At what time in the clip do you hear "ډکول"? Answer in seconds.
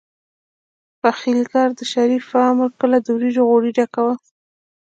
3.77-4.17